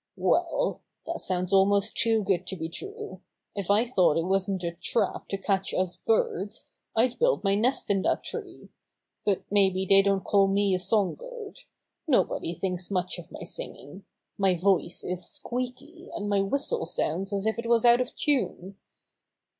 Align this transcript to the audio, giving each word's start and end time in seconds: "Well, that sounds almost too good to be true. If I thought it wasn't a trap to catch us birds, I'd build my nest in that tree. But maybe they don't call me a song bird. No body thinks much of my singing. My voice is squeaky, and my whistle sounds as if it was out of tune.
"Well, 0.17 0.81
that 1.05 1.21
sounds 1.21 1.53
almost 1.53 1.95
too 1.95 2.23
good 2.23 2.47
to 2.47 2.55
be 2.55 2.69
true. 2.69 3.21
If 3.53 3.69
I 3.69 3.85
thought 3.85 4.17
it 4.17 4.23
wasn't 4.25 4.63
a 4.63 4.71
trap 4.71 5.27
to 5.27 5.37
catch 5.37 5.75
us 5.75 5.95
birds, 5.97 6.71
I'd 6.95 7.19
build 7.19 7.43
my 7.43 7.53
nest 7.53 7.91
in 7.91 8.01
that 8.01 8.23
tree. 8.23 8.69
But 9.25 9.43
maybe 9.51 9.85
they 9.85 10.01
don't 10.01 10.23
call 10.23 10.47
me 10.47 10.73
a 10.73 10.79
song 10.79 11.13
bird. 11.13 11.59
No 12.07 12.23
body 12.23 12.55
thinks 12.55 12.89
much 12.89 13.19
of 13.19 13.31
my 13.31 13.43
singing. 13.43 14.03
My 14.39 14.55
voice 14.55 15.03
is 15.03 15.29
squeaky, 15.29 16.09
and 16.15 16.27
my 16.27 16.41
whistle 16.41 16.87
sounds 16.87 17.31
as 17.31 17.45
if 17.45 17.59
it 17.59 17.67
was 17.69 17.85
out 17.85 18.01
of 18.01 18.15
tune. 18.15 18.77